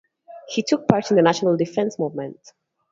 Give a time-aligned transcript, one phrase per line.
[0.49, 2.39] He took part in the National Defense Movement.